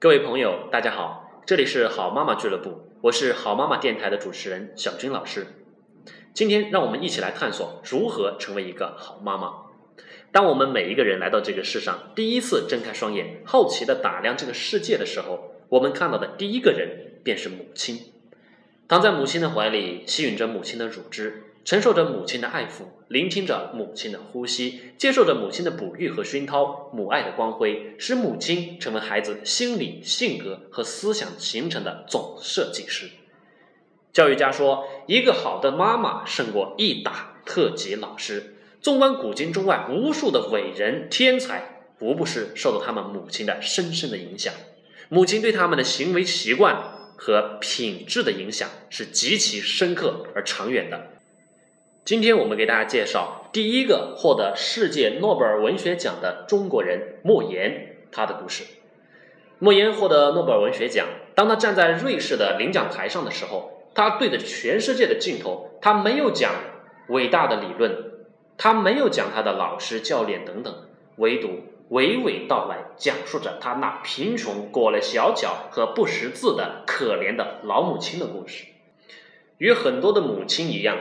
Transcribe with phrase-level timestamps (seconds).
[0.00, 5.48] 各位朋友，大家好，这里是好妈妈俱乐部，我是好妈妈电台的主持人小军老师。
[6.32, 9.54] 今天让我们一起来探索如何成为一个好妈妈。
[10.30, 17.98] 当我们每一个人来到这个世上，第一次睁开双眼，好奇地打量这个世界的时候，我们看到的第一个人便是母亲。
[18.86, 21.47] 躺在母亲的怀里，吸吮着母亲的乳汁。
[21.68, 33.10] 承受着母亲的爱抚，聆听着母亲的呼吸，接受着母亲的哺育和熏陶，母爱的光辉使母亲成为孩子心理、性格和思想形成的总设计师。
[34.14, 38.54] 教育家说，一个好的妈妈胜过一打特级老师。
[38.80, 44.54] 纵观古今中外，无数的伟人天才，无不是受到他们母亲的深深的影响。
[45.10, 51.17] 母亲对他们的行为习惯和品质的影响是极其深刻而长远的。
[52.08, 58.64] 今天我们给大家介绍第一个获得世界诺贝尔文学奖的中国人莫言他的故事。
[59.58, 66.50] 莫言获得诺贝尔文学奖，当他站在瑞士的领奖台上的时候，他对着全世界的镜头，他没有讲
[67.08, 67.94] 伟大的理论，
[68.56, 70.74] 他没有讲他的老师、教练等等，
[71.16, 71.48] 唯独
[71.90, 78.64] 娓娓道来，讲述着他那贫穷、裹了小脚和不识字的可怜的老母亲的故事。
[79.58, 80.96] 与很多的母亲一样，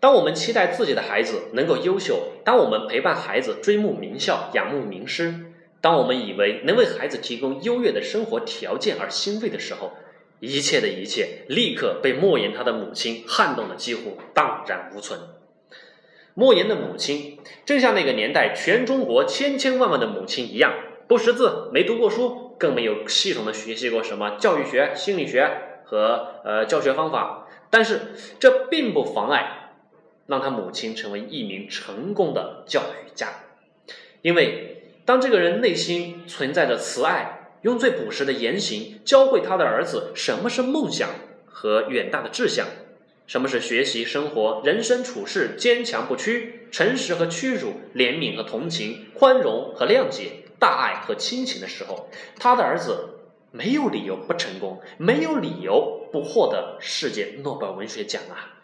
[0.00, 5.34] 当我们期待自己的孩子能够优秀，当我们陪伴孩子追慕名校、仰慕名师，
[5.80, 9.92] 当我们以为能为孩子提供优越的生活条件而欣慰的时候，
[10.40, 15.18] 一切的一切立刻被莫言他的母亲撼动的几乎荡然无存。
[16.34, 20.72] 莫言的母亲正像那个年代全中国千千万万的母亲一样，
[21.08, 25.50] 不识字，没读过书，更没有系统的学习过什么教育学、心理学
[25.84, 27.48] 和呃教学方法。
[27.70, 29.67] 但是这并不妨碍
[30.28, 33.28] 让他母亲成为一名成功的教育家，
[34.22, 41.08] 因为当这个人内心存在着慈爱，用最朴实的言行教会他的儿子什么是梦想
[41.46, 42.66] 和远大的志向，
[43.26, 53.14] 什么是学习、生活、人生处事坚强不屈、诚实和屈辱、怜悯和同情、宽容和谅解、大爱和亲情的时候，他的儿子。
[53.50, 58.60] 没有理由不成功，没有理由不获得世界诺贝尔文学奖啊！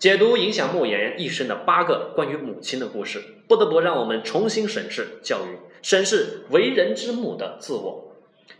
[0.00, 8.16] 解读影响莫言一生的八个关于母亲的故事，不得不让我们重新审视教育，审视为人之母的自我。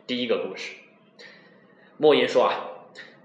[0.06, 0.74] 第一个故事，
[1.96, 2.68] 莫言说啊，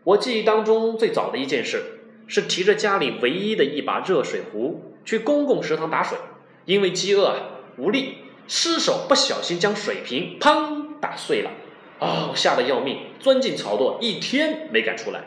[0.05, 1.83] 我记忆当中最早的一件事，
[2.25, 6.17] 是提着家里唯一的一把热水壶去公共食堂打水，
[6.63, 7.35] 因为饥饿啊
[7.75, 11.51] 无力，失手不小心将水瓶砰打碎了。
[11.99, 12.29] 啊！
[12.29, 15.25] 我吓得要命，钻进草垛，一天没敢出来。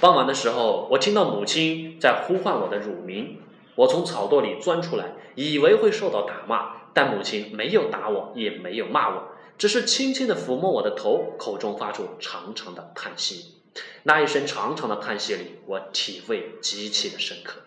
[0.00, 3.40] 傍晚的时候，我听到母亲在呼唤我的乳名，
[3.74, 13.56] 我从草垛里钻出来，以为会受到打骂，但母亲没有打我，也没有骂我，只是轻轻地抚摸我的头，口中发出长长的叹息。
[14.04, 17.62] 那一声长长的叹息里，我体味极其的深刻。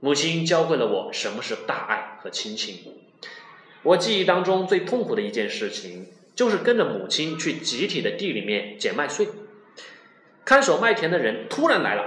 [0.00, 2.78] 母亲教会了我什么是大爱和亲情。
[3.84, 6.08] 我记忆当中最痛苦的一件事情。
[6.34, 9.26] 就是跟着母亲去集体的地里面捡麦穗，
[10.48, 12.04] 看守麦田的人突然来了，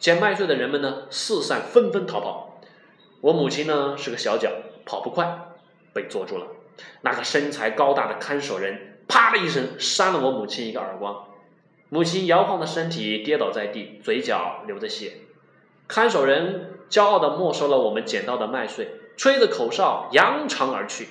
[0.00, 2.58] 捡麦穗的人们呢四散纷纷逃跑。
[3.20, 4.50] 我母亲呢是个小脚，
[4.84, 5.38] 跑不快，
[5.92, 6.48] 被捉住了。
[7.02, 11.26] 那个身材高大的看守人啪的一声扇了我母亲一个耳光，
[11.88, 15.12] 母亲摇晃的身体跌倒在地，嘴角流着血。
[15.86, 21.06] 看守人骄傲地没收了我们捡到的麦穗，吹着口哨扬长而去。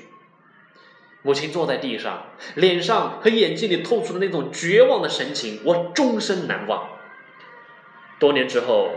[1.23, 6.89] 母亲坐在地上，脸上和眼睛里透出的那种绝望的神情，我终身难忘。
[8.19, 8.91] 多年之后，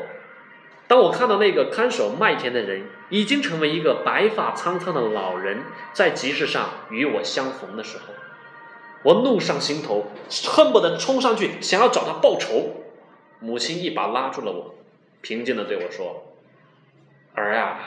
[0.88, 8.12] 当我看到那个看守麦田的人已经成为一个白发苍苍的老人，在集市上与我相逢的时候，
[9.04, 10.10] 我怒上心头，
[10.48, 12.82] 恨不得冲上去想要找他报仇。
[13.38, 14.74] 母亲一把拉住了我，
[15.20, 16.34] 平静地对我说
[17.34, 17.78] ：“儿啊，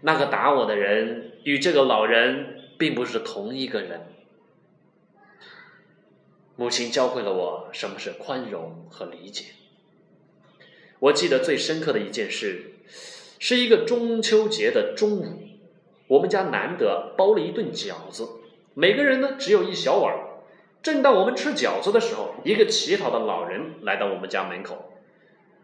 [0.00, 4.06] 那个打我的人与这个老人。”并不是同一个人。
[6.56, 9.44] 母亲教会了我什么是宽容和理解。
[10.98, 12.72] 我记得最深刻的一件事，
[13.38, 15.42] 是一个中秋节的中午，
[16.06, 18.26] 我们家难得包了一顿饺子，
[18.72, 20.16] 每个人呢只有一小碗。
[20.82, 24.94] 正当我们吃饺子的时候，一个乞讨的老人来到我们家门口，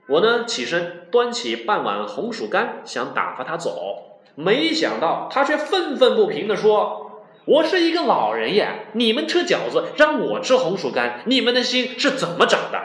[0.06, 7.05] 我呢起身端起半碗红薯干，想打发他走，没想到他却愤愤不平地说。
[7.46, 12.78] 我是一个老人呀，你们吃饺子让我吃红薯干，你们的心是怎么长的？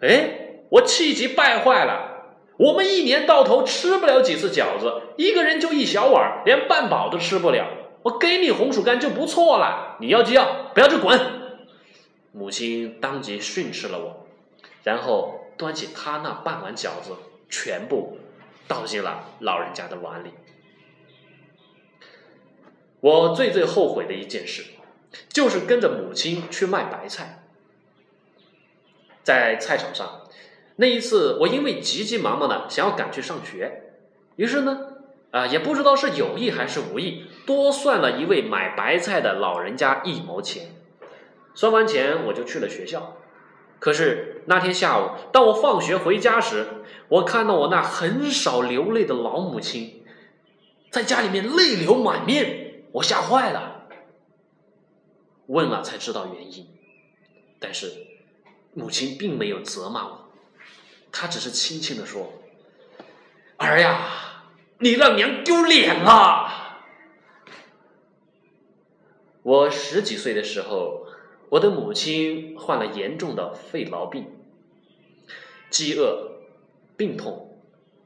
[0.00, 2.14] 哎，我气急败坏了。
[2.58, 7.66] 我们一年到头吃不了几次饺子，一个人就一小碗，连半饱都吃不了。
[8.04, 11.20] 我给你红薯干就不错了，你要就要，不要就滚。
[12.30, 14.26] 母亲当即训斥了我，
[14.84, 17.16] 然后端起她那半碗饺子，
[17.50, 18.18] 全部
[18.68, 20.28] 倒进了老人家的碗里。
[23.00, 24.64] 我最最后悔的一件事，
[25.28, 27.44] 就是跟着母亲去卖白菜。
[29.22, 30.22] 在菜场上，
[30.76, 33.92] 那一次我因为急急忙忙的想要赶去上学，
[34.36, 34.78] 于是呢，
[35.30, 40.74] 啊，也不知道是有意还是无意，多算了一位买白菜的老人家一毛钱。
[41.54, 43.16] 算完钱，我就去了学校。
[43.78, 46.66] 可是那天下午，当我放学回家时，
[47.08, 50.02] 我看到我那很少流泪的老母亲，
[50.90, 53.88] 在家里面泪流满面，我吓坏了。
[55.46, 56.66] 问了才知道原因，
[57.58, 58.06] 但是。
[58.74, 60.28] 母亲并没有责骂我，
[61.10, 62.34] 她只是轻轻的说
[63.56, 64.44] ：“儿呀，
[64.78, 66.86] 你让娘丢脸了。”
[69.42, 71.06] 我十几岁的时候，
[71.48, 74.30] 我的母亲患了严重的肺痨病，
[75.70, 76.42] 饥饿、
[76.96, 77.58] 病痛、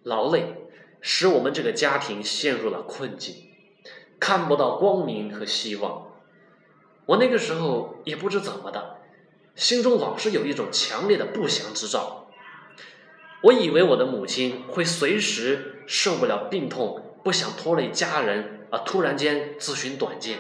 [0.05, 0.55] 劳累，
[1.03, 3.52] 使我们这个家庭陷入了困境，
[4.23, 6.07] 看不到光明和希望。
[7.07, 8.99] 我那个时候也不知怎么的。
[9.57, 12.29] 心中老是有一种强烈的不祥之兆。
[13.43, 20.39] 我以为我的母亲会随时受不了病痛，不想拖累家人，而突然间自寻短见。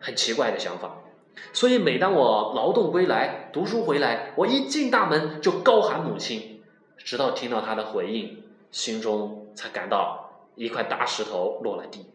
[0.00, 0.96] 很奇怪的想法。
[1.52, 6.64] 所以每当我劳动归来、读书回来，我一进大门就高喊母亲，
[6.98, 8.42] 直到听到她的回应，
[8.72, 12.06] 心中才感到一块大石头落了地。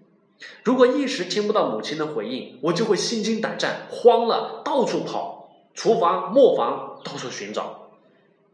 [0.64, 5.50] 如果一时听不到母亲的回应，我就会心惊胆战，慌了，到处跑。
[5.74, 7.90] 厨房、磨坊到处寻找。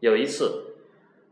[0.00, 0.74] 有一次，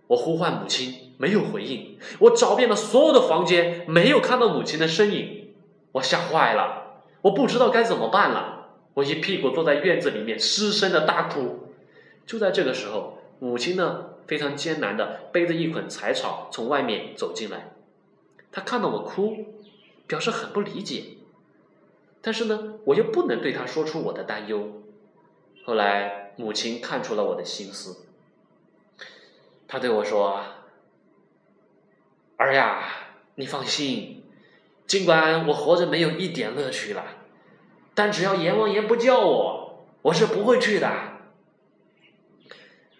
[0.06, 1.98] 我呼唤母亲，没有回应。
[2.20, 5.48] 我找遍了所有的房间，没有看到母亲的身影。
[5.92, 8.68] 我吓坏了，我不知道该怎么办了。
[8.94, 11.68] 我一屁股坐在院子里面，失声的大哭。
[12.24, 17.72] 就在这个时候，母亲呢，非常艰难的背着一捆柴草从外面走进来。
[18.52, 19.36] 她看到我哭，
[20.10, 21.18] 表示很不理解。
[22.20, 24.82] 但是呢，我又不能对他说出我的担忧。
[25.64, 28.06] 后来，母亲看出了我的心思，
[29.68, 30.42] 她对我说
[32.36, 32.92] ：“儿呀，
[33.36, 34.24] 你放心，
[34.88, 37.04] 尽管我活着没有一点乐趣了，
[37.94, 40.90] 但只要阎王爷不叫我，我是不会去的。”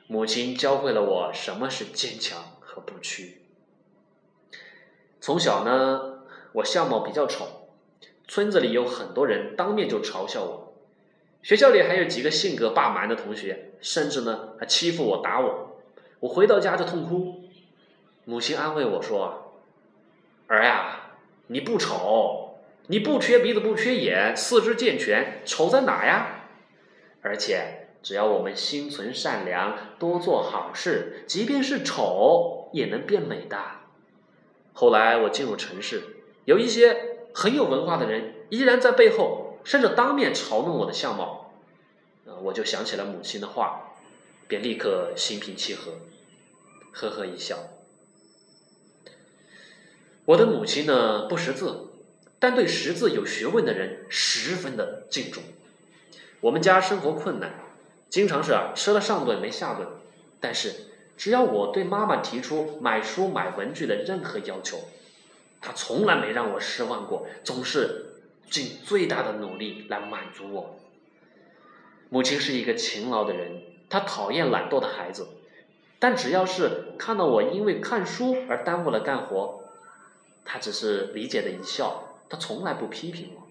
[0.07, 3.43] 母亲教会了我什么是坚强和不屈。
[5.21, 6.10] 从小呢，
[6.53, 7.47] 我相貌比较丑，
[8.27, 10.75] 村子里有很多人当面就嘲笑我。
[11.43, 15.79] 学校里还有几个性格霸蛮的同学，甚至呢还欺负我、打我。
[16.21, 17.45] 我回到家就痛哭，
[18.25, 19.55] 母亲安慰我说
[20.49, 21.13] ：“儿呀，
[21.47, 22.59] 你不丑，
[22.89, 26.45] 你不缺鼻子不缺眼，四肢健全，丑在哪呀？
[27.23, 33.57] 而且只要我们心存善良，多做好事，即便是丑也能变美的。”
[34.75, 36.03] 后来我进入城市，
[36.51, 36.85] 有一些
[37.33, 39.47] 很有文化的人依然在背后。
[39.63, 41.53] 甚至当面嘲弄我的相貌，
[42.27, 43.93] 啊，我就想起了母亲的话，
[44.49, 45.93] 便立刻心平气和，
[46.93, 47.59] 呵呵一笑。
[50.25, 51.91] 我的母亲呢不识字，
[52.39, 55.43] 但对识字有学问的人十分的敬重。
[56.41, 57.53] 我们家生活困难，
[58.09, 59.87] 经常是吃了上顿没下顿，
[60.41, 60.87] 但是
[61.19, 64.79] 只要我对妈妈提出买书买文具的任何要求，
[65.61, 68.07] 他从来没让我失望过，总是。
[68.51, 70.75] 尽最大的努力来满足我。
[72.09, 75.29] 母亲是一个勤劳的人，她讨厌懒惰的孩子，
[76.01, 79.61] 但只要是看到我因为看书而耽误了干活，
[80.45, 83.43] 她只是理解的一笑，她从来不批评我。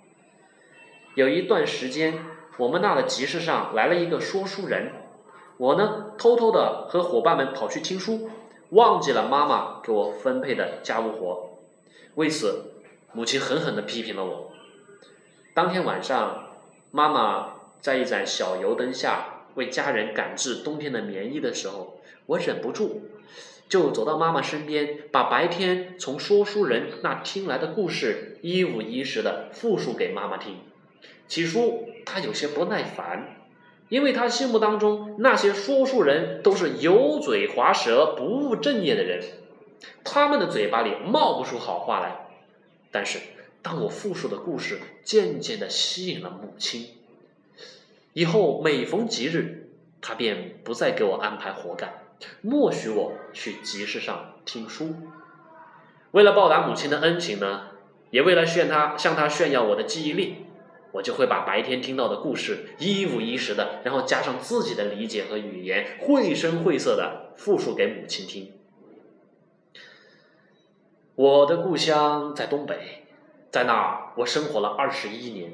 [1.15, 2.19] 有一段时间，
[2.57, 4.91] 我们那的集市上来了一个说书人，
[5.55, 8.29] 我呢偷偷的和伙伴们跑去听书，
[8.71, 11.48] 忘记了妈妈给我分配的家务活，
[12.19, 12.65] 为此，
[13.13, 14.51] 母亲狠狠的批评了我。
[15.53, 16.49] 当天晚上，
[16.91, 23.03] 妈妈在一盏小油灯下为家人赶制冬天的棉衣的时候，我忍不住
[23.69, 30.57] 就走到妈妈身边，把白天从说书人那听来的故事一五一十的复述给妈妈听。
[31.29, 33.38] 起初，她有些不耐烦，
[33.88, 39.23] 因为她心目当中那些说书人都是油嘴滑舌、不务正业的人，
[40.03, 42.27] 他们的嘴巴里冒不出好话来。
[42.91, 43.19] 但是，
[43.62, 46.88] 当我复述的故事渐渐的吸引了母亲，
[48.13, 49.69] 以后每逢吉日，
[50.01, 51.93] 他便不再给我安排活干，
[52.41, 54.95] 默许我去集市上听书。
[56.12, 57.67] 为了报答母亲的恩情呢，
[58.09, 60.45] 也为了炫他向他炫耀我的记忆力，
[60.93, 68.51] 我就会把白天听到的故事一五一十的，然后加上自己的理解和语言，绘声绘色的复述给母亲听。
[71.19, 73.05] 我的故乡在东北，
[73.51, 75.51] 在那儿我生活了二十一年，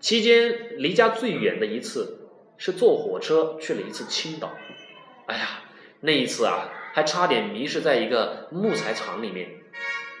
[0.00, 4.50] 期间离家最远的一次是坐火车去了一次青岛。
[5.26, 5.60] 哎呀，
[6.00, 9.50] 那一次啊，还差点迷失在一个木材厂里面，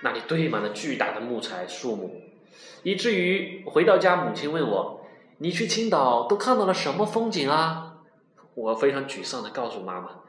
[0.04, 2.20] 那里堆满了巨大的木材树木，
[2.84, 5.04] 以至于回到家，母亲问我
[5.38, 7.94] ：“你去青岛都看到了什么风景啊？”
[8.54, 10.20] 我非常沮丧的告诉妈妈：“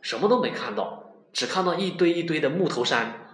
[0.00, 3.24] 什么都没看到，只看到一堆一堆的木头山。”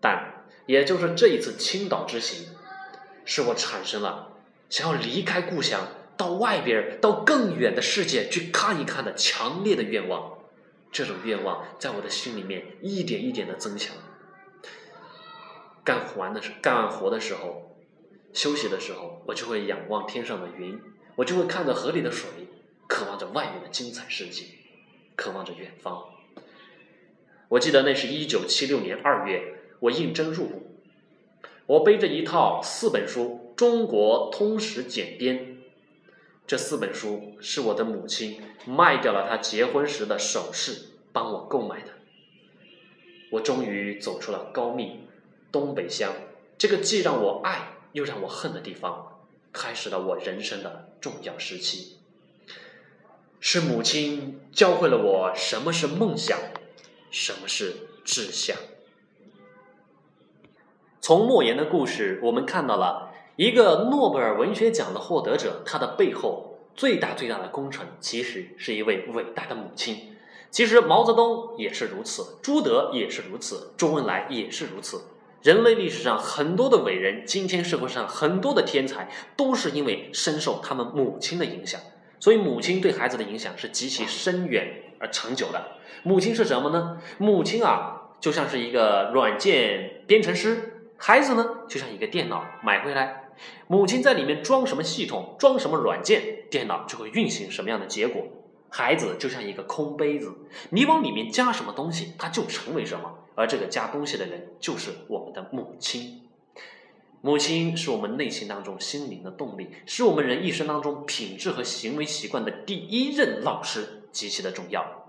[0.00, 2.48] 但也就是这一次青岛之行，
[3.24, 4.36] 使我产生了
[4.68, 10.38] 想要离开故乡，到外边到更远的世界去看一看的强烈的愿望。
[10.92, 13.94] 这种愿望在我的心里面一点一点的增强。
[15.84, 17.76] 干完的时干完活的时候，
[18.32, 20.80] 休息的时候，我就会仰望天上的云，
[21.16, 22.28] 我就会看着河里的水，
[22.88, 24.46] 渴望着外面的精彩世界，
[25.14, 26.04] 渴望着远方。
[27.48, 29.59] 我记得那是一九七六年二月。
[29.80, 30.76] 我应征入伍，
[31.66, 35.38] 我背着一套四本书《中国通史简编》，
[36.46, 41.92] 这四本书是我的母亲卖掉了她结婚时的首饰帮我购买的。
[43.30, 45.00] 我终于走出了高密
[45.52, 46.12] 东北乡
[46.58, 49.20] 这个既让我爱又让我恨的地方，
[49.52, 51.96] 开始了我人生的重要时期。
[53.38, 56.38] 是母亲教会了我什么是梦想，
[57.10, 58.56] 什么是志向。
[61.10, 70.14] 从莫言的故事，我们看到了一个诺贝尔文学奖的获得者，他的背后最大最大的功臣，其实是一位伟大的母亲。
[70.52, 75.02] 其实毛泽东也是如此，朱德也是如此，周恩来也是如此。
[75.42, 81.80] 人类历史上很多的伟人，今天社会上很多的天才，都是因为深受他们母亲的影响。
[82.20, 85.72] 所以，母亲对孩子的影响是极其深远而长久的。
[86.04, 86.98] 母亲是什么呢？
[87.18, 90.76] 母亲啊，就像是一个软件编程师。
[91.02, 93.30] 孩子呢，就像一个电脑买回来，
[93.68, 98.22] 母亲在里面装什么系统，装什么软件，电脑就会运行什么样的结果。
[98.68, 100.30] 孩子就像一个空杯子，
[100.68, 103.14] 你往里面加什么东西，它就成为什么。
[103.34, 106.20] 而这个加东西的人，就是我们的母亲。
[107.22, 115.06] 母亲是我们内心当中心灵的动力，是我们人一生当中品质和行为习惯的第一任老师，极其的重要。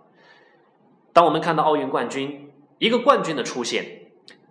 [1.12, 4.01] 当我们看到奥运冠军，一个冠军的出现。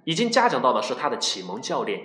[0.05, 2.01] 已经嘉奖到的是他的启蒙教练，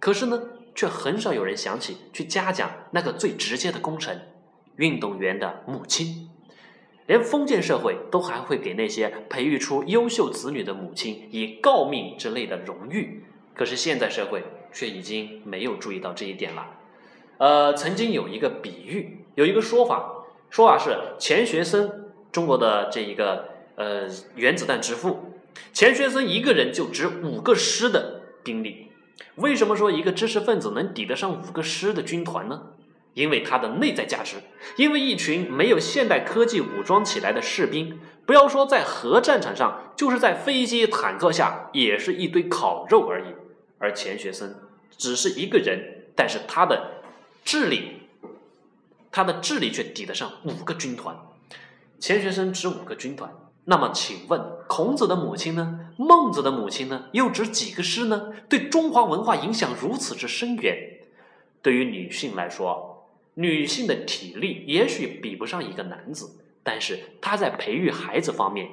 [0.00, 0.42] 可是呢，
[0.74, 4.28] 却很少有人想起去嘉奖那个最直接的功臣——
[4.76, 6.28] 运动员的母亲。
[7.06, 13.22] 连封建社会都还会给那些培育出优秀子女的母亲以诰命之类的荣誉，
[13.54, 16.66] 可是现在社会却已经没有注意到这一点了。
[17.38, 25.32] 呃，曾经有一个比喻，有一个说法，说法是钱学森，中国的这一个呃原子弹之父。
[25.72, 28.88] 钱学森一个人就值五个师的兵力，
[29.36, 32.68] 为什么说一个知识分子能抵得上五个师的军团呢？
[33.14, 34.36] 因为他的内在价值，
[34.76, 43.34] 因为一群没有现代科技武装起来的士兵，不要说在核战场上，就是在飞机坦克下，也是一堆烤肉而已。
[43.78, 44.54] 而钱学森
[44.98, 47.02] 只是一个人，但是他的
[47.42, 48.02] 智力，
[49.10, 51.16] 他的智力却抵得上五个军团。
[51.98, 53.30] 钱学森值五个军团。
[53.68, 55.90] 那么，请问孔子的母亲呢？
[55.96, 57.06] 孟子的母亲呢？
[57.10, 58.32] 又值几个师呢？
[58.48, 61.00] 对中华文化影响如此之深远。
[61.62, 68.68] 对于女性来说，女性的体力也许比不上一个男子，但是她在培育孩子方面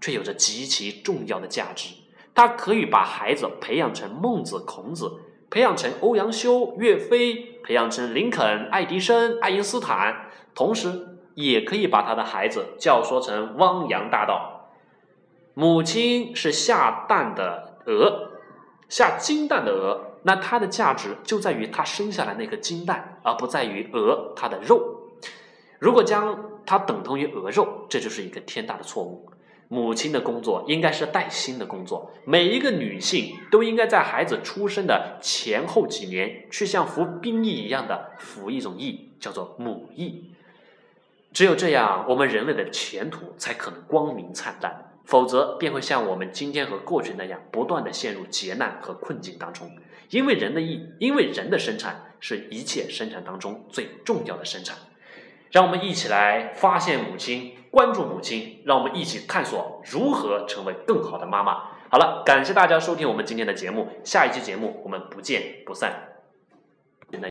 [0.00, 1.94] 却有着极其重要的价值。
[2.32, 5.10] 她可以把孩子培养成孟子、孔子，
[5.50, 11.15] 培养成欧阳修、岳飞，培养成林肯、爱迪生、爱因斯坦，同时。
[11.36, 14.70] 也可以把他的孩子教唆成汪洋大盗。
[15.54, 18.30] 母亲是下蛋的鹅，
[18.88, 25.12] 下金蛋的鹅，那它的价值就在于它生下来那颗金蛋，而不在于鹅它的肉。
[25.78, 29.30] 如果将它等同于鹅肉，这就是一个天大的错误。
[29.68, 40.32] 母亲的工作应该是带薪的工作，每一个女性都应该在孩子出生的前后几年，去像服兵役一样的服一种役，叫做母役。
[41.36, 49.70] 只有这样，我们人类的前途才可能光明灿烂，否则便会像我们今天和过去那样，不断的陷入劫难和困境当中。
[50.08, 54.78] 因为人的意，因为人的生产是一切生产当中最重要的生产。
[55.50, 61.64] 让我们一起来发现母亲，关注母亲，让我们一起探索如何成为更好的妈妈。
[61.90, 66.15] 好了，感谢大家收听我们今天的节目，下一期节目我们不见不散。